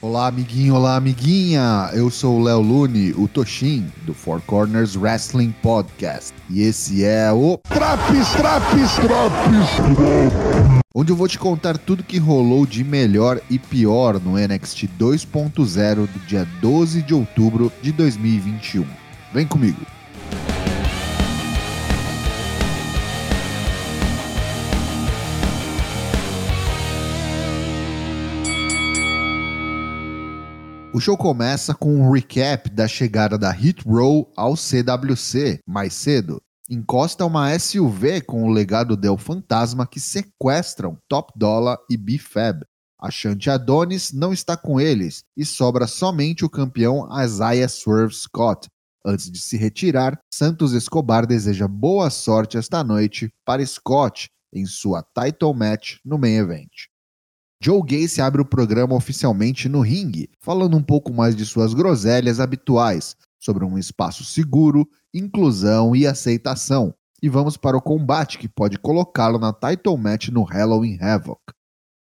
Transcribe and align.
Olá, 0.00 0.28
amiguinho, 0.28 0.76
olá, 0.76 0.94
amiguinha! 0.94 1.90
Eu 1.92 2.08
sou 2.08 2.38
o 2.38 2.42
Léo 2.44 2.60
Lune, 2.60 3.12
o 3.14 3.26
Toshin, 3.26 3.90
do 4.06 4.14
Four 4.14 4.40
Corners 4.42 4.94
Wrestling 4.94 5.52
Podcast. 5.60 6.32
E 6.48 6.60
esse 6.60 7.04
é 7.04 7.32
o 7.32 7.58
Traps, 7.68 8.28
Traps, 8.36 8.94
Traps! 8.94 10.82
Onde 10.94 11.10
eu 11.10 11.16
vou 11.16 11.26
te 11.26 11.36
contar 11.36 11.76
tudo 11.76 12.04
que 12.04 12.16
rolou 12.16 12.64
de 12.64 12.84
melhor 12.84 13.40
e 13.50 13.58
pior 13.58 14.20
no 14.20 14.38
NXT 14.38 14.84
2.0 14.96 16.06
do 16.06 16.26
dia 16.28 16.46
12 16.60 17.02
de 17.02 17.12
outubro 17.12 17.72
de 17.82 17.90
2021. 17.90 18.86
Vem 19.32 19.48
comigo! 19.48 19.80
O 30.94 31.00
show 31.00 31.18
começa 31.18 31.74
com 31.74 32.00
um 32.00 32.10
recap 32.10 32.70
da 32.70 32.88
chegada 32.88 33.36
da 33.36 33.50
Hit 33.50 33.86
Row 33.86 34.32
ao 34.34 34.54
CWC 34.54 35.60
mais 35.66 35.92
cedo. 35.92 36.40
Encosta 36.68 37.26
uma 37.26 37.56
SUV 37.58 38.22
com 38.22 38.44
o 38.44 38.50
legado 38.50 38.96
del 38.96 39.18
Fantasma 39.18 39.86
que 39.86 40.00
sequestram 40.00 40.98
Top 41.06 41.30
Dollar 41.36 41.76
e 41.90 41.96
B-Fab. 41.96 42.64
A 42.98 43.10
Shanti 43.10 43.50
Adonis 43.50 44.12
não 44.12 44.32
está 44.32 44.56
com 44.56 44.80
eles 44.80 45.22
e 45.36 45.44
sobra 45.44 45.86
somente 45.86 46.44
o 46.44 46.50
campeão 46.50 47.06
Isaiah 47.22 47.68
Swerve 47.68 48.14
Scott. 48.14 48.66
Antes 49.04 49.30
de 49.30 49.38
se 49.38 49.58
retirar, 49.58 50.18
Santos 50.32 50.72
Escobar 50.72 51.26
deseja 51.26 51.68
boa 51.68 52.08
sorte 52.08 52.56
esta 52.56 52.82
noite 52.82 53.30
para 53.44 53.64
Scott 53.64 54.28
em 54.54 54.64
sua 54.64 55.02
title 55.02 55.52
match 55.52 55.98
no 56.02 56.18
main 56.18 56.36
event. 56.36 56.87
Joe 57.60 57.82
Gacy 57.82 58.20
abre 58.20 58.40
o 58.40 58.44
programa 58.44 58.94
oficialmente 58.94 59.68
no 59.68 59.80
ringue, 59.80 60.30
falando 60.40 60.76
um 60.76 60.82
pouco 60.82 61.12
mais 61.12 61.34
de 61.34 61.44
suas 61.44 61.74
groselhas 61.74 62.38
habituais, 62.38 63.16
sobre 63.38 63.64
um 63.64 63.76
espaço 63.76 64.24
seguro, 64.24 64.88
inclusão 65.12 65.94
e 65.94 66.06
aceitação. 66.06 66.94
E 67.20 67.28
vamos 67.28 67.56
para 67.56 67.76
o 67.76 67.82
combate 67.82 68.38
que 68.38 68.48
pode 68.48 68.78
colocá-lo 68.78 69.40
na 69.40 69.52
title 69.52 69.96
match 69.96 70.28
no 70.28 70.44
Halloween 70.44 70.98
Havoc. 71.00 71.40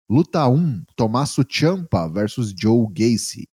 Luta 0.07 0.47
1: 0.47 0.83
Tommaso 0.95 1.43
Ciampa 1.49 2.07
versus 2.07 2.53
Joe 2.55 2.85
Gacy. 2.91 3.47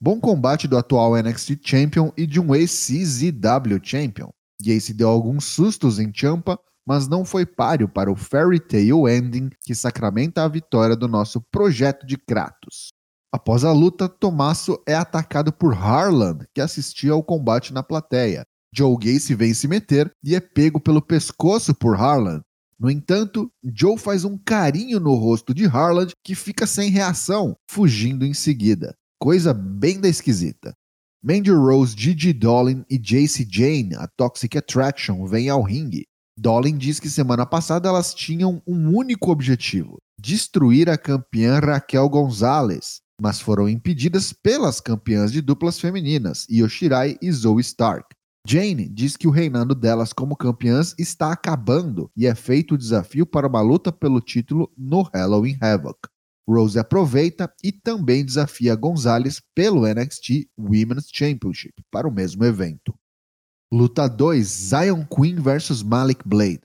Bom 0.00 0.18
combate 0.18 0.66
do 0.66 0.78
atual 0.78 1.16
NXT 1.16 1.58
Champion 1.62 2.12
e 2.16 2.26
de 2.26 2.40
um 2.40 2.54
ex-CZW 2.54 3.78
Champion. 3.82 4.30
Gacy 4.62 4.94
deu 4.94 5.08
alguns 5.08 5.44
sustos 5.44 5.98
em 5.98 6.10
Ciampa, 6.14 6.58
mas 6.86 7.08
não 7.08 7.24
foi 7.24 7.44
páreo 7.44 7.88
para 7.88 8.10
o 8.10 8.16
Fairy 8.16 8.60
Tale 8.60 9.10
Ending 9.10 9.50
que 9.64 9.74
sacramenta 9.74 10.44
a 10.44 10.48
vitória 10.48 10.94
do 10.94 11.08
nosso 11.08 11.40
projeto 11.50 12.06
de 12.06 12.16
Kratos. 12.16 12.92
Após 13.32 13.64
a 13.64 13.72
luta, 13.72 14.08
Tommaso 14.08 14.80
é 14.86 14.94
atacado 14.94 15.52
por 15.52 15.74
Harlan, 15.74 16.38
que 16.54 16.60
assistia 16.60 17.12
ao 17.12 17.22
combate 17.22 17.72
na 17.74 17.82
plateia. 17.82 18.44
Joe 18.74 18.96
Gacy 18.96 19.34
vem 19.34 19.52
se 19.52 19.66
meter 19.66 20.10
e 20.22 20.34
é 20.34 20.40
pego 20.40 20.80
pelo 20.80 21.02
pescoço 21.02 21.74
por 21.74 21.96
Harlan. 21.96 22.40
No 22.78 22.90
entanto, 22.90 23.50
Joe 23.74 23.98
faz 23.98 24.24
um 24.24 24.38
carinho 24.38 25.00
no 25.00 25.14
rosto 25.14 25.54
de 25.54 25.66
Harlan 25.66 26.06
que 26.22 26.34
fica 26.34 26.66
sem 26.66 26.90
reação, 26.90 27.56
fugindo 27.70 28.24
em 28.24 28.34
seguida. 28.34 28.94
Coisa 29.18 29.54
bem 29.54 29.98
da 29.98 30.08
esquisita. 30.08 30.74
Mandy 31.22 31.50
Rose, 31.50 31.94
Gigi 31.96 32.32
Dolin 32.32 32.84
e 32.88 32.98
JC 32.98 33.46
Jane, 33.50 33.94
a 33.96 34.06
Toxic 34.06 34.56
Attraction, 34.56 35.26
vêm 35.26 35.48
ao 35.48 35.62
ringue. 35.62 36.06
Dolin 36.38 36.76
diz 36.76 37.00
que 37.00 37.08
semana 37.08 37.46
passada 37.46 37.88
elas 37.88 38.12
tinham 38.12 38.62
um 38.66 38.94
único 38.94 39.30
objetivo: 39.30 39.96
destruir 40.20 40.90
a 40.90 40.98
campeã 40.98 41.58
Raquel 41.58 42.08
Gonzalez, 42.10 43.00
mas 43.20 43.40
foram 43.40 43.68
impedidas 43.68 44.32
pelas 44.32 44.78
campeãs 44.78 45.32
de 45.32 45.40
duplas 45.40 45.80
femininas, 45.80 46.46
Yoshirai 46.50 47.16
e 47.22 47.32
Zoe 47.32 47.62
Stark. 47.62 48.14
Jane 48.46 48.88
diz 48.88 49.16
que 49.16 49.26
o 49.26 49.30
reinado 49.30 49.74
delas 49.74 50.12
como 50.12 50.36
campeãs 50.36 50.94
está 50.98 51.32
acabando 51.32 52.10
e 52.16 52.26
é 52.26 52.34
feito 52.34 52.74
o 52.74 52.78
desafio 52.78 53.26
para 53.26 53.48
uma 53.48 53.60
luta 53.60 53.90
pelo 53.90 54.20
título 54.20 54.70
no 54.76 55.02
Halloween 55.02 55.56
Havoc. 55.60 55.98
Rose 56.48 56.78
aproveita 56.78 57.52
e 57.64 57.72
também 57.72 58.24
desafia 58.24 58.76
Gonzalez 58.76 59.40
pelo 59.52 59.84
NXT 59.84 60.48
Women's 60.56 61.08
Championship 61.12 61.74
para 61.90 62.06
o 62.06 62.12
mesmo 62.12 62.44
evento. 62.44 62.94
Luta 63.72 64.06
2: 64.08 64.46
Zion 64.46 65.04
Queen 65.04 65.36
vs 65.36 65.82
Malik 65.82 66.22
Blade. 66.24 66.60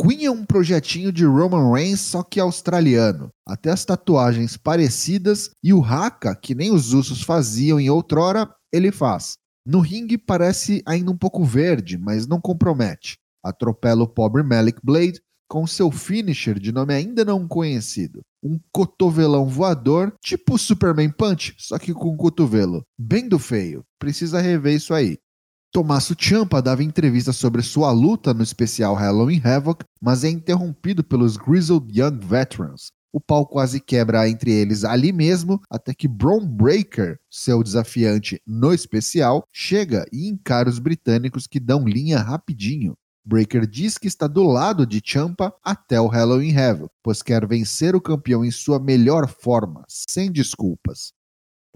Queen 0.00 0.24
é 0.24 0.30
um 0.30 0.44
projetinho 0.44 1.12
de 1.12 1.24
Roman 1.24 1.72
Reigns, 1.72 2.00
só 2.00 2.24
que 2.24 2.40
australiano. 2.40 3.28
Até 3.46 3.70
as 3.70 3.84
tatuagens 3.84 4.56
parecidas 4.56 5.50
e 5.62 5.72
o 5.72 5.84
haka, 5.84 6.34
que 6.34 6.54
nem 6.54 6.72
os 6.72 6.92
Usos 6.92 7.22
faziam 7.22 7.78
em 7.78 7.88
outrora, 7.88 8.52
ele 8.72 8.90
faz. 8.90 9.34
No 9.64 9.78
ringue 9.78 10.18
parece 10.18 10.82
ainda 10.86 11.12
um 11.12 11.16
pouco 11.16 11.44
verde, 11.44 11.96
mas 11.96 12.26
não 12.26 12.40
compromete. 12.40 13.16
Atropela 13.44 14.02
o 14.02 14.08
pobre 14.08 14.42
Malik 14.42 14.80
Blade 14.82 15.20
com 15.48 15.66
seu 15.66 15.90
finisher 15.90 16.58
de 16.58 16.72
nome 16.72 16.94
ainda 16.94 17.24
não 17.24 17.46
conhecido. 17.46 18.22
Um 18.42 18.58
cotovelão 18.72 19.46
voador, 19.46 20.14
tipo 20.20 20.58
Superman 20.58 21.10
Punch, 21.10 21.54
só 21.58 21.78
que 21.78 21.92
com 21.92 22.16
cotovelo. 22.16 22.84
Bem 22.98 23.28
do 23.28 23.38
feio. 23.38 23.84
Precisa 23.98 24.40
rever 24.40 24.74
isso 24.74 24.94
aí. 24.94 25.18
Tommaso 25.72 26.16
Ciampa 26.18 26.60
dava 26.60 26.82
entrevista 26.82 27.32
sobre 27.32 27.62
sua 27.62 27.92
luta 27.92 28.34
no 28.34 28.42
especial 28.42 28.92
Halloween 28.96 29.40
Havoc, 29.44 29.84
mas 30.00 30.24
é 30.24 30.28
interrompido 30.28 31.04
pelos 31.04 31.36
Grizzled 31.36 31.86
Young 31.96 32.18
Veterans. 32.18 32.90
O 33.12 33.20
pau 33.20 33.46
quase 33.46 33.80
quebra 33.80 34.28
entre 34.28 34.50
eles 34.50 34.82
ali 34.82 35.12
mesmo, 35.12 35.60
até 35.70 35.94
que 35.94 36.08
Braun 36.08 36.44
Breaker, 36.44 37.20
seu 37.30 37.62
desafiante 37.62 38.42
no 38.44 38.74
especial, 38.74 39.44
chega 39.52 40.04
e 40.12 40.28
encara 40.28 40.68
os 40.68 40.80
britânicos 40.80 41.46
que 41.46 41.60
dão 41.60 41.84
linha 41.84 42.18
rapidinho. 42.18 42.96
Breaker 43.24 43.64
diz 43.64 43.96
que 43.96 44.08
está 44.08 44.26
do 44.26 44.42
lado 44.42 44.84
de 44.84 45.00
Champa 45.04 45.54
até 45.62 46.00
o 46.00 46.08
Halloween 46.08 46.56
Havoc, 46.56 46.90
pois 47.00 47.22
quer 47.22 47.46
vencer 47.46 47.94
o 47.94 48.00
campeão 48.00 48.44
em 48.44 48.50
sua 48.50 48.80
melhor 48.80 49.28
forma, 49.28 49.84
sem 49.88 50.32
desculpas. 50.32 51.12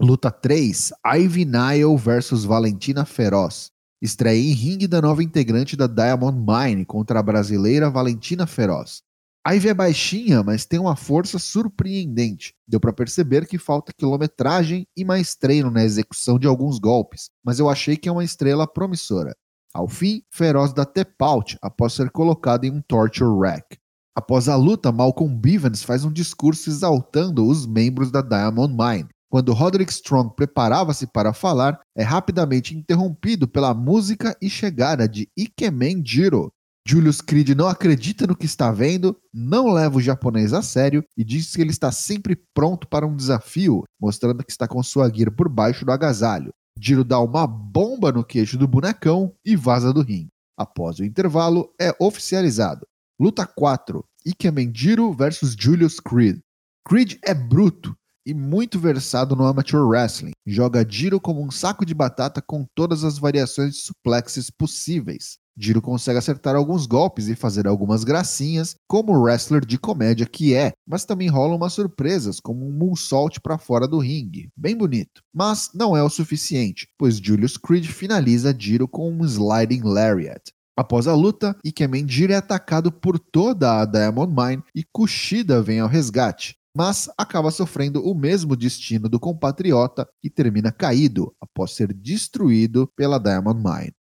Luta 0.01 0.29
3: 0.29 0.91
Ivy 1.15 1.45
Nile 1.45 1.95
versus 1.97 2.43
Valentina 2.43 3.05
Feroz. 3.05 3.71
Estreia 4.05 4.39
em 4.39 4.53
ringue 4.53 4.87
da 4.87 5.01
nova 5.01 5.23
integrante 5.23 5.75
da 5.75 5.87
Diamond 5.87 6.39
Mine 6.39 6.85
contra 6.85 7.19
a 7.19 7.23
brasileira 7.23 7.89
Valentina 7.89 8.45
Feroz. 8.45 9.01
A 9.43 9.53
Ivy 9.53 9.69
é 9.69 9.73
baixinha, 9.73 10.43
mas 10.43 10.63
tem 10.65 10.79
uma 10.79 10.95
força 10.95 11.39
surpreendente. 11.39 12.53
Deu 12.67 12.79
para 12.79 12.93
perceber 12.93 13.47
que 13.47 13.57
falta 13.57 13.91
quilometragem 13.97 14.87
e 14.95 15.03
mais 15.03 15.35
treino 15.35 15.71
na 15.71 15.83
execução 15.83 16.37
de 16.37 16.45
alguns 16.45 16.77
golpes, 16.77 17.29
mas 17.43 17.59
eu 17.59 17.67
achei 17.67 17.97
que 17.97 18.07
é 18.07 18.11
uma 18.11 18.23
estrela 18.23 18.67
promissora. 18.67 19.35
Ao 19.73 19.87
fim, 19.87 20.21
Feroz 20.31 20.71
dá 20.71 20.85
tap-out 20.85 21.57
após 21.61 21.93
ser 21.93 22.11
colocado 22.11 22.63
em 22.63 22.71
um 22.71 22.81
torture 22.81 23.39
rack. 23.39 23.77
Após 24.15 24.47
a 24.47 24.55
luta, 24.55 24.91
Malcolm 24.91 25.35
Bivens 25.35 25.83
faz 25.83 26.05
um 26.05 26.13
discurso 26.13 26.69
exaltando 26.69 27.45
os 27.45 27.65
membros 27.65 28.11
da 28.11 28.21
Diamond 28.21 28.73
Mine, 28.73 29.09
quando 29.29 29.53
Roderick 29.53 29.91
Strong 29.91 30.35
preparava-se 30.35 31.07
para 31.07 31.33
falar, 31.33 31.79
é 31.95 32.03
rapidamente 32.03 32.75
interrompido 32.75 33.47
pela 33.47 33.73
música 33.73 34.35
e 34.41 34.49
chegada 34.49 35.07
de 35.07 35.27
Ikemen 35.37 36.03
Jiro. 36.05 36.51
Julius 36.87 37.19
Creed 37.19 37.49
não 37.49 37.67
acredita 37.67 38.27
no 38.27 38.35
que 38.35 38.45
está 38.45 38.71
vendo, 38.71 39.17
não 39.33 39.71
leva 39.71 39.97
o 39.97 40.01
japonês 40.01 40.53
a 40.53 40.61
sério 40.61 41.03
e 41.17 41.23
diz 41.23 41.55
que 41.55 41.61
ele 41.61 41.71
está 41.71 41.91
sempre 41.91 42.39
pronto 42.53 42.87
para 42.87 43.07
um 43.07 43.15
desafio, 43.15 43.83
mostrando 43.99 44.43
que 44.43 44.51
está 44.51 44.67
com 44.67 44.81
sua 44.83 45.09
gear 45.09 45.31
por 45.31 45.49
baixo 45.49 45.83
do 45.83 45.91
agasalho. 45.91 46.53
Jiro 46.79 47.03
dá 47.03 47.19
uma 47.19 47.47
bomba 47.47 48.11
no 48.11 48.23
queixo 48.23 48.57
do 48.57 48.67
bonecão 48.67 49.33
e 49.43 49.55
vaza 49.55 49.91
do 49.91 50.01
ringue. 50.01 50.29
Após 50.57 50.99
o 50.99 51.03
intervalo, 51.03 51.73
é 51.81 51.91
oficializado. 51.99 52.85
Luta 53.19 53.47
4: 53.47 54.05
Ikemen 54.25 54.71
Jiro 54.73 55.11
versus 55.11 55.55
Julius 55.57 55.99
Creed. 55.99 56.39
Creed 56.87 57.17
é 57.23 57.33
bruto, 57.33 57.95
e 58.25 58.33
muito 58.33 58.79
versado 58.79 59.35
no 59.35 59.45
amateur 59.45 59.87
wrestling. 59.87 60.31
Joga 60.45 60.85
Jiro 60.87 61.19
como 61.19 61.43
um 61.43 61.51
saco 61.51 61.85
de 61.85 61.93
batata 61.93 62.41
com 62.41 62.65
todas 62.73 63.03
as 63.03 63.19
variações 63.19 63.75
de 63.75 63.81
suplexes 63.81 64.49
possíveis. 64.49 65.37
Jiro 65.57 65.81
consegue 65.81 66.19
acertar 66.19 66.55
alguns 66.55 66.85
golpes 66.85 67.29
e 67.29 67.35
fazer 67.35 67.65
algumas 67.65 68.03
gracinhas, 68.03 68.75
como 68.87 69.13
o 69.13 69.21
wrestler 69.21 69.65
de 69.65 69.77
comédia 69.77 70.25
que 70.25 70.53
é, 70.53 70.73
mas 70.85 71.05
também 71.05 71.29
rolam 71.29 71.55
umas 71.55 71.71
surpresas, 71.71 72.41
como 72.41 72.67
um 72.67 72.71
moonsault 72.71 73.39
para 73.39 73.57
fora 73.57 73.87
do 73.87 73.99
ringue, 73.99 74.49
bem 74.57 74.75
bonito. 74.75 75.21
Mas 75.33 75.69
não 75.73 75.95
é 75.95 76.03
o 76.03 76.09
suficiente, 76.09 76.89
pois 76.97 77.17
Julius 77.17 77.55
Creed 77.55 77.85
finaliza 77.85 78.55
Jiro 78.57 78.87
com 78.87 79.09
um 79.09 79.23
sliding 79.23 79.81
lariat. 79.83 80.51
Após 80.77 81.07
a 81.07 81.15
luta, 81.15 81.55
Ikemen 81.63 82.05
Jiro 82.05 82.33
é 82.33 82.35
atacado 82.35 82.91
por 82.91 83.17
toda 83.17 83.79
a 83.79 83.85
Diamond 83.85 84.33
Mine 84.35 84.63
e 84.75 84.83
Kushida 84.83 85.61
vem 85.61 85.79
ao 85.79 85.87
resgate 85.87 86.57
mas 86.75 87.09
acaba 87.17 87.51
sofrendo 87.51 88.03
o 88.03 88.13
mesmo 88.13 88.55
destino 88.55 89.07
do 89.07 89.19
compatriota 89.19 90.07
e 90.23 90.29
termina 90.29 90.71
caído 90.71 91.33
após 91.39 91.71
ser 91.71 91.93
destruído 91.93 92.87
pela 92.95 93.19
Diamond 93.19 93.63
Mine. 93.63 93.93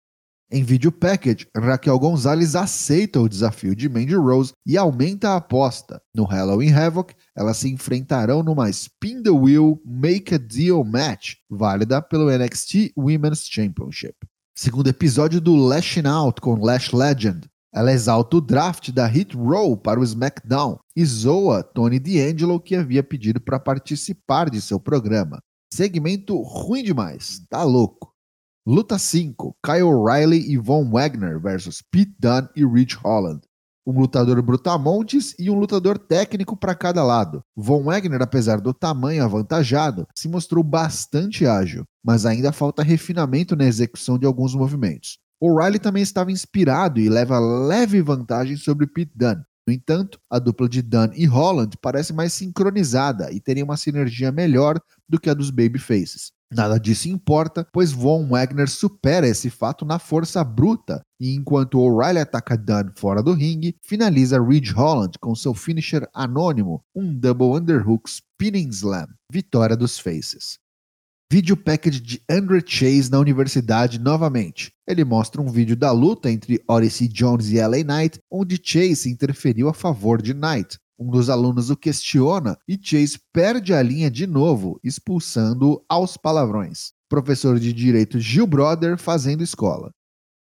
Em 0.52 0.64
vídeo 0.64 0.92
package, 0.92 1.48
Raquel 1.56 1.98
Gonzalez 1.98 2.56
aceita 2.56 3.20
o 3.20 3.28
desafio 3.28 3.76
de 3.76 3.90
Mandy 3.90 4.14
Rose 4.14 4.54
e 4.66 4.78
aumenta 4.78 5.30
a 5.30 5.38
aposta. 5.38 6.00
No 6.14 6.26
Halloween 6.26 6.72
Havoc, 6.72 7.16
elas 7.36 7.58
se 7.58 7.70
enfrentarão 7.70 8.44
numa 8.44 8.70
Spin 8.70 9.24
the 9.24 9.32
Wheel 9.32 9.82
Make 9.84 10.36
a 10.36 10.38
Deal 10.38 10.84
match, 10.84 11.38
válida 11.50 12.02
pelo 12.04 12.30
NXT 12.30 12.92
Women's 12.96 13.48
Championship. 13.48 14.16
Segundo 14.56 14.88
episódio 14.88 15.42
do 15.42 15.56
Lashing 15.56 16.06
Out 16.06 16.40
com 16.40 16.64
Lash 16.64 16.92
Legend, 16.92 17.50
ela 17.74 17.92
exalta 17.92 18.38
o 18.38 18.42
draft 18.42 18.92
da 18.92 19.08
Hit 19.08 19.36
Row 19.36 19.76
para 19.76 20.00
o 20.00 20.04
SmackDown 20.04 20.78
e 20.96 21.04
zoa 21.04 21.64
Tony 21.64 21.98
D'Angelo 21.98 22.60
que 22.60 22.76
havia 22.76 23.02
pedido 23.02 23.42
para 23.42 23.60
participar 23.60 24.50
de 24.50 24.62
seu 24.62 24.80
programa. 24.80 25.40
Segmento 25.74 26.40
ruim 26.40 26.84
demais, 26.84 27.42
tá 27.50 27.64
louco. 27.64 28.14
Luta 28.66 29.00
5: 29.00 29.58
Kyle 29.66 29.84
O'Reilly 29.84 30.52
e 30.52 30.56
Von 30.56 30.92
Wagner 30.92 31.40
versus 31.40 31.82
Pete 31.82 32.16
Dunne 32.20 32.48
e 32.56 32.64
Rich 32.64 32.96
Holland. 32.98 33.42
Um 33.86 34.00
lutador 34.00 34.42
brutamontes 34.42 35.36
e 35.38 35.50
um 35.50 35.60
lutador 35.60 35.98
técnico 35.98 36.56
para 36.56 36.76
cada 36.76 37.04
lado. 37.04 37.42
Von 37.56 37.84
Wagner, 37.84 38.22
apesar 38.22 38.62
do 38.62 38.74
tamanho 38.74 39.24
avantajado, 39.26 40.08
se 40.16 40.30
mostrou 40.30 40.64
bastante 40.64 41.46
ágil, 41.46 41.84
mas 42.02 42.26
ainda 42.26 42.54
falta 42.54 42.84
refinamento 42.84 43.56
na 43.56 43.66
execução 43.66 44.18
de 44.18 44.26
alguns 44.28 44.54
movimentos. 44.56 45.18
O'Reilly 45.46 45.78
também 45.78 46.02
estava 46.02 46.32
inspirado 46.32 47.02
e 47.02 47.10
leva 47.10 47.38
leve 47.38 48.02
vantagem 48.02 48.56
sobre 48.56 48.88
Pete 48.88 49.12
Dunne. 49.14 49.44
No 49.68 49.74
entanto, 49.74 50.18
a 50.30 50.40
dupla 50.40 50.70
de 50.70 50.82
Dunne 50.82 51.12
e 51.18 51.26
Holland 51.26 51.78
parece 51.82 52.14
mais 52.14 52.32
sincronizada 52.32 53.30
e 53.30 53.42
teria 53.42 53.66
uma 53.66 53.76
sinergia 53.76 54.32
melhor 54.32 54.80
do 55.08 55.20
que 55.20 55.30
a 55.30 55.34
dos 55.34 55.50
Babyfaces. 55.50 56.32
Nada 56.50 56.80
disso 56.80 57.10
importa, 57.10 57.68
pois 57.74 57.92
Von 57.92 58.30
Wagner 58.30 58.70
supera 58.70 59.28
esse 59.28 59.50
fato 59.50 59.84
na 59.84 60.00
força 60.00 60.42
bruta, 60.46 61.02
e 61.20 61.36
enquanto 61.36 61.78
O'Reilly 61.78 62.20
ataca 62.20 62.56
Dunn 62.56 62.92
fora 62.96 63.22
do 63.22 63.34
ringue, 63.34 63.76
finaliza 63.82 64.42
Ridge 64.42 64.72
Holland 64.72 65.18
com 65.20 65.36
seu 65.36 65.54
finisher 65.54 66.08
anônimo, 66.14 66.82
um 66.96 67.14
Double 67.14 67.48
Underhook 67.48 68.10
Spinning 68.10 68.70
Slam, 68.70 69.08
vitória 69.30 69.76
dos 69.76 70.00
Faces. 70.00 70.63
Vídeo 71.34 71.58
package 71.58 72.00
de 72.00 72.22
Andre 72.30 72.62
Chase 72.64 73.10
na 73.10 73.18
universidade 73.18 73.98
novamente. 73.98 74.72
Ele 74.88 75.04
mostra 75.04 75.42
um 75.42 75.50
vídeo 75.50 75.76
da 75.76 75.92
luta 75.92 76.30
entre 76.30 76.64
Odyssey 76.68 77.08
Jones 77.08 77.50
e 77.50 77.60
LA 77.60 77.78
Knight, 77.84 78.20
onde 78.32 78.62
Chase 78.64 79.10
interferiu 79.10 79.68
a 79.68 79.74
favor 79.74 80.22
de 80.22 80.32
Knight. 80.32 80.78
Um 80.96 81.10
dos 81.10 81.32
alunos 81.32 81.72
o 81.72 81.76
questiona 81.76 82.56
e 82.68 82.78
Chase 82.80 83.18
perde 83.34 83.74
a 83.74 83.82
linha 83.82 84.12
de 84.12 84.28
novo, 84.28 84.80
expulsando 84.84 85.84
aos 85.90 86.18
palavrões. 86.18 86.92
Professor 87.10 87.60
de 87.60 87.74
direito 87.74 88.20
Gil 88.20 88.46
Brother 88.46 88.96
fazendo 88.96 89.42
escola. 89.42 89.90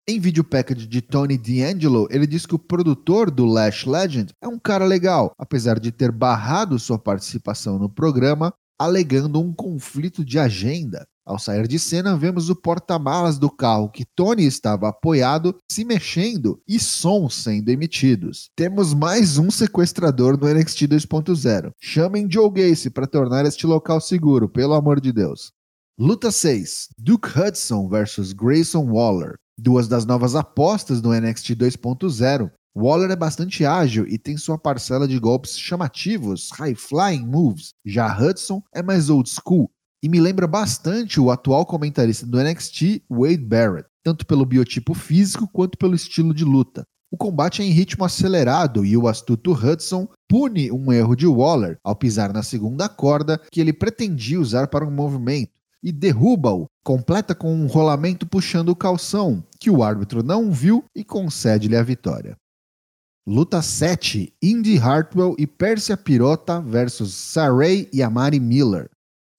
Em 0.07 0.21
vídeo 0.21 0.41
package 0.45 0.87
de 0.87 1.01
Tony 1.01 1.37
D'Angelo, 1.37 2.07
ele 2.09 2.25
diz 2.25 2.45
que 2.45 2.55
o 2.55 2.59
produtor 2.59 3.29
do 3.29 3.45
Lash 3.45 3.85
Legend 3.85 4.31
é 4.41 4.47
um 4.47 4.57
cara 4.57 4.85
legal, 4.85 5.33
apesar 5.37 5.81
de 5.81 5.91
ter 5.91 6.13
barrado 6.13 6.79
sua 6.79 6.97
participação 6.97 7.77
no 7.77 7.89
programa, 7.89 8.53
alegando 8.79 9.41
um 9.41 9.53
conflito 9.53 10.23
de 10.23 10.37
agenda. 10.39 11.07
Ao 11.25 11.37
sair 11.37 11.67
de 11.67 11.77
cena, 11.77 12.15
vemos 12.15 12.49
o 12.49 12.55
porta-malas 12.55 13.37
do 13.37 13.49
carro 13.49 13.89
que 13.89 14.05
Tony 14.15 14.45
estava 14.45 14.87
apoiado 14.87 15.57
se 15.69 15.83
mexendo 15.83 16.61
e 16.65 16.79
sons 16.79 17.35
sendo 17.35 17.69
emitidos. 17.69 18.49
Temos 18.55 18.93
mais 18.93 19.37
um 19.37 19.51
sequestrador 19.51 20.37
no 20.37 20.47
NXT 20.47 20.83
2.0. 20.83 21.71
Chamem 21.81 22.29
Joe 22.31 22.49
Gacy 22.49 22.89
para 22.89 23.05
tornar 23.05 23.45
este 23.45 23.67
local 23.67 23.99
seguro, 23.99 24.47
pelo 24.47 24.73
amor 24.73 25.01
de 25.01 25.11
Deus. 25.11 25.51
Luta 25.99 26.31
6: 26.31 26.89
Duke 26.97 27.27
Hudson 27.27 27.89
versus 27.89 28.31
Grayson 28.31 28.89
Waller. 28.89 29.35
Duas 29.59 29.87
das 29.87 30.05
novas 30.05 30.35
apostas 30.35 31.01
do 31.01 31.11
NXT 31.11 31.55
2.0. 31.55 32.51
Waller 32.79 33.09
é 33.09 33.15
bastante 33.15 33.65
ágil 33.65 34.05
e 34.07 34.19
tem 34.19 34.37
sua 34.37 34.55
parcela 34.55 35.07
de 35.07 35.17
golpes 35.17 35.57
chamativos, 35.57 36.51
high-flying 36.51 37.25
moves. 37.25 37.73
Já 37.83 38.15
Hudson 38.15 38.61
é 38.71 38.83
mais 38.83 39.09
old 39.09 39.27
school 39.27 39.71
e 40.03 40.07
me 40.07 40.19
lembra 40.19 40.45
bastante 40.45 41.19
o 41.19 41.31
atual 41.31 41.65
comentarista 41.65 42.23
do 42.27 42.39
NXT, 42.39 43.01
Wade 43.09 43.43
Barrett, 43.43 43.89
tanto 44.03 44.27
pelo 44.27 44.45
biotipo 44.45 44.93
físico 44.93 45.49
quanto 45.51 45.75
pelo 45.75 45.95
estilo 45.95 46.35
de 46.35 46.45
luta. 46.45 46.85
O 47.09 47.17
combate 47.17 47.63
é 47.63 47.65
em 47.65 47.71
ritmo 47.71 48.05
acelerado 48.05 48.85
e 48.85 48.95
o 48.95 49.07
astuto 49.07 49.53
Hudson 49.53 50.07
pune 50.29 50.71
um 50.71 50.93
erro 50.93 51.15
de 51.15 51.25
Waller 51.25 51.79
ao 51.83 51.95
pisar 51.95 52.31
na 52.31 52.43
segunda 52.43 52.87
corda 52.87 53.41
que 53.51 53.59
ele 53.59 53.73
pretendia 53.73 54.39
usar 54.39 54.67
para 54.67 54.85
um 54.85 54.91
movimento 54.91 55.51
e 55.81 55.91
derruba-o, 55.91 56.67
completa 56.83 57.33
com 57.33 57.51
um 57.55 57.65
rolamento 57.65 58.27
puxando 58.27 58.69
o 58.69 58.75
calção, 58.75 59.43
que 59.59 59.71
o 59.71 59.81
árbitro 59.81 60.21
não 60.21 60.51
viu 60.51 60.85
e 60.95 61.03
concede-lhe 61.03 61.75
a 61.75 61.81
vitória. 61.81 62.37
Luta 63.29 63.61
7: 63.61 64.33
Indy 64.41 64.77
Hartwell 64.77 65.35
e 65.37 65.45
Persia 65.45 65.97
Pirota 65.97 66.61
versus 66.61 67.13
Saray 67.13 67.89
e 67.91 68.01
Amari 68.01 68.39
Miller. 68.39 68.89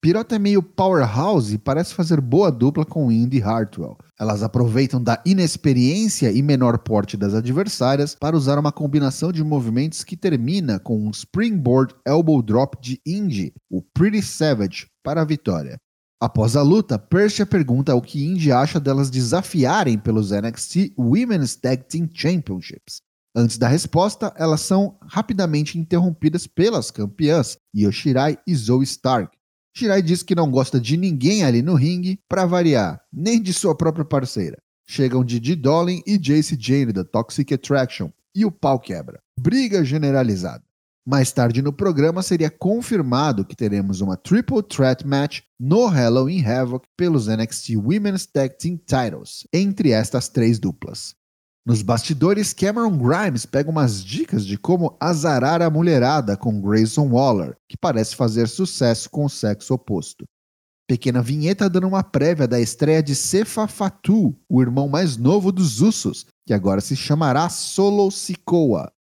Pirota 0.03 0.37
é 0.37 0.39
meio 0.39 0.63
powerhouse 0.63 1.55
e 1.55 1.59
parece 1.59 1.95
fazer 1.95 2.21
boa 2.21 2.53
dupla 2.53 2.85
com 2.85 3.11
Indy 3.11 3.41
Hartwell. 3.41 3.97
Elas 4.21 4.43
aproveitam 4.43 5.03
da 5.03 5.23
inexperiência 5.25 6.31
e 6.31 6.43
menor 6.43 6.77
porte 6.81 7.17
das 7.17 7.33
adversárias 7.33 8.15
para 8.15 8.37
usar 8.37 8.59
uma 8.59 8.71
combinação 8.71 9.33
de 9.33 9.43
movimentos 9.43 10.05
que 10.05 10.19
termina 10.19 10.79
com 10.79 11.07
um 11.07 11.11
springboard 11.11 11.95
elbow 12.07 12.43
drop 12.43 12.77
de 12.83 13.01
Indy, 13.07 13.55
o 13.71 13.81
Pretty 13.95 14.21
Savage, 14.21 14.87
para 15.03 15.23
a 15.23 15.25
vitória. 15.25 15.79
Após 16.21 16.57
a 16.57 16.63
luta, 16.63 16.99
Persia 16.99 17.47
pergunta 17.47 17.95
o 17.95 18.03
que 18.03 18.23
Indy 18.23 18.53
acha 18.53 18.79
delas 18.79 19.09
desafiarem 19.09 19.97
pelos 19.97 20.31
NXT 20.31 20.93
Women's 20.99 21.57
Tag 21.57 21.85
Team 21.89 22.07
Championships. 22.13 23.08
Antes 23.35 23.59
da 23.59 23.69
resposta, 23.69 24.33
elas 24.37 24.63
são 24.63 24.99
rapidamente 25.03 25.79
interrompidas 25.79 26.47
pelas 26.47 26.91
campeãs 26.91 27.59
Yoshirai 27.75 28.39
e 28.47 28.55
Zoe 28.55 28.85
Stark, 28.85 29.39
Shirai 29.79 30.03
diz 30.03 30.25
que 30.25 30.35
não 30.35 30.51
gosta 30.51 30.81
de 30.81 30.97
ninguém 30.97 31.45
ali 31.45 31.63
no 31.63 31.75
ringue, 31.75 32.19
para 32.29 32.45
variar, 32.45 33.01
nem 33.13 33.41
de 33.41 33.53
sua 33.53 33.77
própria 33.77 34.05
parceira. 34.05 34.59
Chegam 34.85 35.25
Didi 35.25 35.55
Dolin 35.55 36.03
e 36.05 36.19
Jace 36.19 36.57
Jane 36.59 36.93
da 36.93 37.05
Toxic 37.05 37.55
Attraction, 37.55 38.11
e 38.35 38.45
o 38.45 38.51
pau 38.51 38.81
quebra. 38.81 39.21
Briga 39.39 39.85
generalizada. 39.85 40.65
Mais 41.07 41.31
tarde 41.31 41.63
no 41.63 41.73
programa 41.73 42.23
seria 42.23 42.51
confirmado 42.51 43.45
que 43.45 43.55
teremos 43.55 44.01
uma 44.01 44.17
Triple 44.17 44.65
Threat 44.65 45.07
Match 45.07 45.43
no 45.61 45.87
Halloween 45.87 46.45
Havoc 46.45 46.85
pelos 46.97 47.29
NXT 47.29 47.77
Women's 47.77 48.27
Tag 48.27 48.59
Team 48.59 48.77
Titles, 48.79 49.47
entre 49.53 49.93
estas 49.93 50.29
três 50.29 50.59
duplas. 50.59 51.15
Nos 51.69 51.83
bastidores, 51.83 52.55
Cameron 52.55 52.97
Grimes 52.97 53.45
pega 53.45 53.69
umas 53.69 54.03
dicas 54.03 54.47
de 54.47 54.57
como 54.57 54.97
azarar 54.99 55.61
a 55.61 55.69
mulherada 55.69 56.35
com 56.35 56.63
Grayson 56.63 57.11
Waller, 57.11 57.59
que 57.69 57.77
parece 57.77 58.17
fazer 58.17 58.49
sucesso 58.49 59.11
com 59.11 59.27
o 59.27 59.29
sexo 59.29 59.75
oposto. 59.75 60.25
Pequena 60.89 61.21
vinheta 61.21 61.69
dando 61.69 61.87
uma 61.87 62.03
prévia 62.03 62.49
da 62.49 62.59
estreia 62.59 63.03
de 63.03 63.15
Sefa 63.15 63.69
Fatu, 63.69 64.35
o 64.49 64.63
irmão 64.63 64.89
mais 64.89 65.19
novo 65.19 65.53
dos 65.53 65.83
Usos, 65.83 66.25
que 66.47 66.55
agora 66.55 66.81
se 66.81 66.97
chamará 66.97 67.51
Solo 67.51 68.11
Sikoa. 68.11 68.91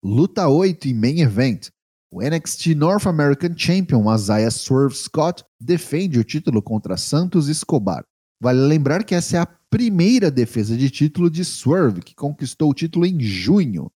Luta 0.00 0.46
8 0.46 0.86
e 0.86 0.94
Main 0.94 1.18
Event. 1.18 1.66
O 2.12 2.22
NXT 2.22 2.76
North 2.76 3.08
American 3.08 3.58
Champion 3.58 4.14
Isaiah 4.14 4.52
Swerve 4.52 4.94
Scott 4.94 5.42
defende 5.60 6.20
o 6.20 6.22
título 6.22 6.62
contra 6.62 6.96
Santos 6.96 7.48
Escobar. 7.48 8.04
Vale 8.40 8.60
lembrar 8.60 9.04
que 9.04 9.14
essa 9.14 9.36
é 9.36 9.40
a 9.40 9.46
primeira 9.46 10.30
defesa 10.30 10.76
de 10.76 10.90
título 10.90 11.30
de 11.30 11.44
Swerve, 11.44 12.02
que 12.02 12.14
conquistou 12.14 12.70
o 12.70 12.74
título 12.74 13.06
em 13.06 13.20
junho. 13.20 13.90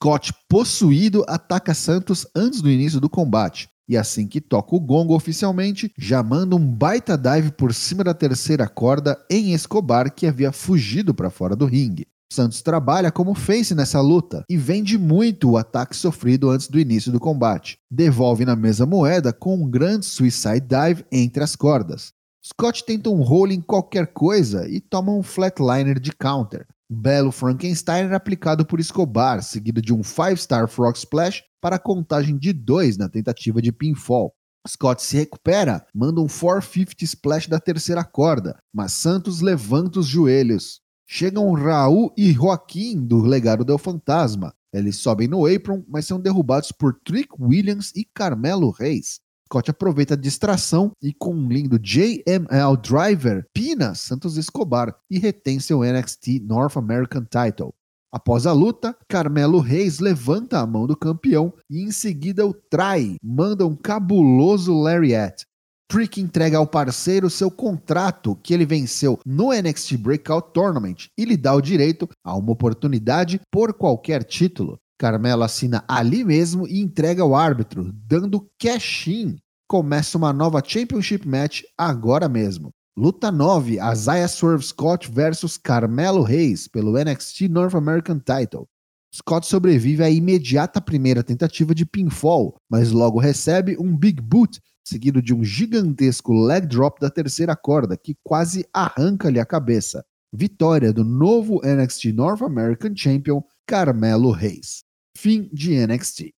Scott, 0.00 0.32
possuído, 0.48 1.24
ataca 1.26 1.74
Santos 1.74 2.26
antes 2.34 2.60
do 2.60 2.70
início 2.70 3.00
do 3.00 3.10
combate. 3.10 3.68
E 3.88 3.96
assim 3.96 4.28
que 4.28 4.40
toca 4.40 4.76
o 4.76 4.80
gongo 4.80 5.14
oficialmente, 5.14 5.90
já 5.98 6.22
manda 6.22 6.54
um 6.54 6.72
baita 6.72 7.16
dive 7.16 7.50
por 7.52 7.72
cima 7.72 8.04
da 8.04 8.12
terceira 8.12 8.68
corda 8.68 9.18
em 9.30 9.54
Escobar, 9.54 10.14
que 10.14 10.26
havia 10.26 10.52
fugido 10.52 11.14
para 11.14 11.30
fora 11.30 11.56
do 11.56 11.64
ringue. 11.64 12.06
Santos 12.30 12.60
trabalha 12.60 13.10
como 13.10 13.34
face 13.34 13.74
nessa 13.74 14.02
luta 14.02 14.44
e 14.48 14.56
vende 14.56 14.98
muito 14.98 15.50
o 15.50 15.56
ataque 15.56 15.96
sofrido 15.96 16.50
antes 16.50 16.68
do 16.68 16.78
início 16.78 17.10
do 17.10 17.18
combate. 17.18 17.78
Devolve 17.90 18.44
na 18.44 18.54
mesma 18.54 18.84
moeda 18.84 19.32
com 19.32 19.56
um 19.56 19.68
grande 19.68 20.04
suicide 20.04 20.60
dive 20.60 21.06
entre 21.10 21.42
as 21.42 21.56
cordas. 21.56 22.12
Scott 22.44 22.84
tenta 22.84 23.10
um 23.10 23.22
role 23.22 23.54
em 23.54 23.60
qualquer 23.60 24.12
coisa 24.12 24.68
e 24.68 24.80
toma 24.80 25.12
um 25.12 25.22
flatliner 25.22 25.98
de 25.98 26.12
counter. 26.12 26.66
Belo 26.90 27.30
Frankenstein 27.30 28.12
aplicado 28.12 28.64
por 28.64 28.80
Escobar, 28.80 29.42
seguido 29.42 29.82
de 29.82 29.92
um 29.92 30.00
5-star 30.00 30.68
Frog 30.68 30.96
Splash 30.96 31.42
para 31.60 31.78
contagem 31.78 32.38
de 32.38 32.52
2 32.52 32.96
na 32.96 33.08
tentativa 33.08 33.60
de 33.60 33.72
pinfall. 33.72 34.32
Scott 34.66 35.02
se 35.02 35.16
recupera, 35.16 35.84
manda 35.94 36.20
um 36.20 36.28
450 36.28 37.04
splash 37.04 37.48
da 37.48 37.60
terceira 37.60 38.04
corda, 38.04 38.58
mas 38.72 38.92
Santos 38.92 39.40
levanta 39.40 40.00
os 40.00 40.06
joelhos. 40.06 40.80
Chegam 41.06 41.52
Raul 41.52 42.12
e 42.16 42.32
Joaquim 42.32 43.06
do 43.06 43.20
legado 43.20 43.64
do 43.64 43.78
Fantasma. 43.78 44.54
Eles 44.72 44.96
sobem 44.96 45.26
no 45.26 45.46
apron, 45.46 45.82
mas 45.88 46.06
são 46.06 46.20
derrubados 46.20 46.70
por 46.70 46.98
Trick 47.02 47.30
Williams 47.40 47.92
e 47.96 48.04
Carmelo 48.04 48.70
Reis. 48.70 49.20
Scott 49.48 49.70
aproveita 49.70 50.12
a 50.12 50.16
distração 50.16 50.92
e 51.02 51.10
com 51.10 51.34
um 51.34 51.48
lindo 51.48 51.78
JML 51.78 52.76
Driver, 52.82 53.46
pina 53.54 53.94
Santos 53.94 54.36
Escobar 54.36 54.94
e 55.10 55.18
retém 55.18 55.58
seu 55.58 55.80
NXT 55.80 56.40
North 56.42 56.76
American 56.76 57.24
Title. 57.24 57.72
Após 58.12 58.44
a 58.44 58.52
luta, 58.52 58.94
Carmelo 59.08 59.58
Reis 59.58 60.00
levanta 60.00 60.58
a 60.58 60.66
mão 60.66 60.86
do 60.86 60.94
campeão 60.94 61.50
e 61.70 61.80
em 61.80 61.90
seguida 61.90 62.46
o 62.46 62.52
trai, 62.52 63.16
manda 63.22 63.66
um 63.66 63.74
cabuloso 63.74 64.78
lariat. 64.78 65.46
Trick 65.90 66.20
entrega 66.20 66.58
ao 66.58 66.66
parceiro 66.66 67.30
seu 67.30 67.50
contrato 67.50 68.36
que 68.42 68.52
ele 68.52 68.66
venceu 68.66 69.18
no 69.24 69.48
NXT 69.50 69.96
Breakout 69.96 70.52
Tournament 70.52 71.06
e 71.16 71.24
lhe 71.24 71.38
dá 71.38 71.54
o 71.54 71.62
direito 71.62 72.06
a 72.22 72.36
uma 72.36 72.52
oportunidade 72.52 73.40
por 73.50 73.72
qualquer 73.72 74.24
título. 74.24 74.78
Carmelo 74.98 75.44
assina 75.44 75.84
ali 75.86 76.24
mesmo 76.24 76.66
e 76.66 76.80
entrega 76.80 77.22
ao 77.22 77.34
árbitro, 77.34 77.92
dando 77.92 78.50
cash-in. 78.58 79.36
Começa 79.68 80.18
uma 80.18 80.32
nova 80.32 80.60
Championship 80.64 81.26
Match 81.26 81.62
agora 81.76 82.28
mesmo. 82.28 82.70
Luta 82.96 83.30
9, 83.30 83.78
Isaiah 83.92 84.26
Swerve 84.26 84.64
Scott 84.64 85.08
versus 85.08 85.56
Carmelo 85.56 86.22
Reis 86.22 86.66
pelo 86.66 86.98
NXT 86.98 87.42
North 87.48 87.76
American 87.76 88.18
Title. 88.18 88.66
Scott 89.14 89.46
sobrevive 89.46 90.02
à 90.02 90.10
imediata 90.10 90.80
primeira 90.80 91.22
tentativa 91.22 91.72
de 91.72 91.86
pinfall, 91.86 92.56
mas 92.68 92.90
logo 92.90 93.20
recebe 93.20 93.76
um 93.78 93.96
Big 93.96 94.20
Boot 94.20 94.60
seguido 94.84 95.22
de 95.22 95.32
um 95.32 95.44
gigantesco 95.44 96.32
leg 96.32 96.66
drop 96.66 96.98
da 97.00 97.08
terceira 97.08 97.54
corda 97.54 97.96
que 97.96 98.16
quase 98.24 98.66
arranca-lhe 98.72 99.38
a 99.38 99.46
cabeça. 99.46 100.04
Vitória 100.32 100.92
do 100.92 101.04
novo 101.04 101.60
NXT 101.64 102.06
North 102.06 102.42
American 102.42 102.96
Champion 102.96 103.42
Carmelo 103.66 104.30
Reis. 104.30 104.87
Fim 105.20 105.50
de 105.52 105.84
NXT. 105.84 106.32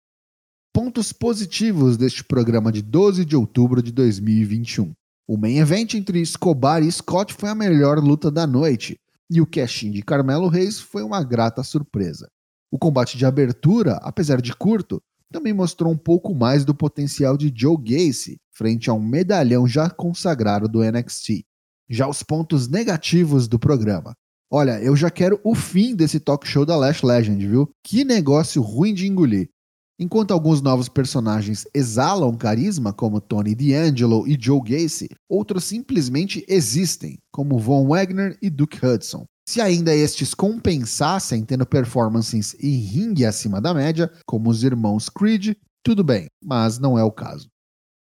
Pontos 0.72 1.12
positivos 1.12 1.98
deste 1.98 2.24
programa 2.24 2.72
de 2.72 2.80
12 2.80 3.26
de 3.26 3.36
outubro 3.36 3.82
de 3.82 3.92
2021. 3.92 4.94
O 5.28 5.36
main 5.36 5.58
event 5.58 5.92
entre 5.92 6.18
Escobar 6.18 6.82
e 6.82 6.90
Scott 6.90 7.34
foi 7.34 7.50
a 7.50 7.54
melhor 7.54 7.98
luta 7.98 8.30
da 8.30 8.46
noite, 8.46 8.98
e 9.30 9.38
o 9.38 9.46
cash 9.46 9.80
de 9.80 10.00
Carmelo 10.00 10.48
Reis 10.48 10.80
foi 10.80 11.02
uma 11.02 11.22
grata 11.22 11.62
surpresa. 11.62 12.30
O 12.70 12.78
combate 12.78 13.18
de 13.18 13.26
abertura, 13.26 13.96
apesar 13.96 14.40
de 14.40 14.56
curto, 14.56 14.98
também 15.30 15.52
mostrou 15.52 15.92
um 15.92 15.98
pouco 15.98 16.34
mais 16.34 16.64
do 16.64 16.74
potencial 16.74 17.36
de 17.36 17.52
Joe 17.54 17.76
Gacy 17.76 18.38
frente 18.50 18.88
a 18.88 18.94
um 18.94 19.02
medalhão 19.02 19.68
já 19.68 19.90
consagrado 19.90 20.66
do 20.66 20.82
NXT. 20.82 21.44
Já 21.86 22.08
os 22.08 22.22
pontos 22.22 22.66
negativos 22.66 23.46
do 23.46 23.58
programa. 23.58 24.16
Olha, 24.52 24.82
eu 24.82 24.96
já 24.96 25.08
quero 25.10 25.40
o 25.44 25.54
fim 25.54 25.94
desse 25.94 26.18
talk 26.18 26.46
show 26.46 26.66
da 26.66 26.76
Lash 26.76 27.02
Legend, 27.02 27.46
viu? 27.46 27.70
Que 27.84 28.04
negócio 28.04 28.60
ruim 28.60 28.92
de 28.92 29.06
engolir. 29.06 29.48
Enquanto 29.96 30.32
alguns 30.32 30.60
novos 30.60 30.88
personagens 30.88 31.66
exalam 31.72 32.36
carisma, 32.36 32.92
como 32.92 33.20
Tony 33.20 33.54
D'Angelo 33.54 34.26
e 34.26 34.36
Joe 34.40 34.60
Gacy, 34.60 35.08
outros 35.28 35.64
simplesmente 35.64 36.44
existem, 36.48 37.18
como 37.30 37.58
Von 37.60 37.86
Wagner 37.86 38.36
e 38.42 38.50
Duke 38.50 38.84
Hudson. 38.84 39.24
Se 39.48 39.60
ainda 39.60 39.94
estes 39.94 40.34
compensassem 40.34 41.44
tendo 41.44 41.64
performances 41.64 42.56
em 42.58 42.76
ringue 42.78 43.26
acima 43.26 43.60
da 43.60 43.72
média, 43.72 44.10
como 44.26 44.50
os 44.50 44.64
irmãos 44.64 45.08
Creed, 45.08 45.54
tudo 45.84 46.02
bem, 46.02 46.26
mas 46.42 46.78
não 46.78 46.98
é 46.98 47.04
o 47.04 47.12
caso. 47.12 47.48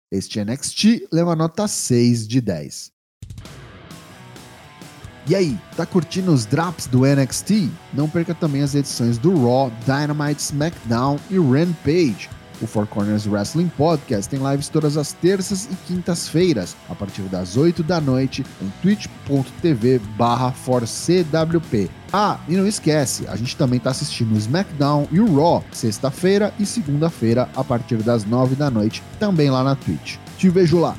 Este 0.10 0.42
NXT 0.42 1.10
leva 1.12 1.36
nota 1.36 1.68
6 1.68 2.26
de 2.26 2.40
10. 2.40 2.97
E 5.28 5.36
aí, 5.36 5.58
tá 5.76 5.86
curtindo 5.86 6.32
os 6.32 6.46
drops 6.46 6.88
do 6.88 7.02
NXT? 7.02 7.70
Não 7.94 8.08
perca 8.10 8.34
também 8.34 8.62
as 8.62 8.76
edições 8.76 9.18
do 9.18 9.34
Raw, 9.44 9.72
Dynamite, 9.86 10.42
SmackDown 10.42 11.20
e 11.30 11.38
Rampage 11.38 12.30
o 12.62 12.68
Four 12.68 12.88
Corners 12.88 13.28
Wrestling 13.28 13.70
Podcast 13.70 14.30
tem 14.30 14.40
lives 14.40 14.70
todas 14.70 14.98
as 14.98 15.14
terças 15.14 15.66
e 15.66 15.76
quintas-feiras, 15.88 16.76
a 16.90 16.96
partir 16.96 17.24
das 17.24 17.58
8 17.58 17.84
da 17.84 18.00
noite, 18.00 18.46
em 18.62 18.70
twitch.tv 18.82 20.00
barra 20.18 20.52
forcwp. 20.52 21.90
Ah, 22.12 22.40
e 22.48 22.56
não 22.56 22.68
esquece, 22.68 23.28
a 23.28 23.36
gente 23.36 23.56
também 23.56 23.78
está 23.78 23.92
assistindo 23.92 24.34
o 24.34 24.38
SmackDown 24.38 25.08
e 25.12 25.20
o 25.20 25.36
Raw, 25.36 25.64
sexta-feira 25.72 26.54
e 26.60 26.66
segunda-feira, 26.66 27.50
a 27.56 27.64
partir 27.64 27.98
das 27.98 28.26
9 28.26 28.56
da 28.56 28.70
noite, 28.70 29.04
também 29.20 29.50
lá 29.50 29.64
na 29.64 29.76
Twitch. 29.76 30.18
Te 30.38 30.50
vejo 30.50 30.80
lá! 30.80 30.96